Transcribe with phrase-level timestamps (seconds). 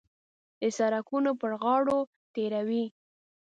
[0.61, 1.99] د سړکونو پر غاړو
[2.33, 2.85] تېروي.